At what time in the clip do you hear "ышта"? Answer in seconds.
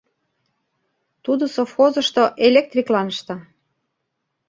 3.13-3.35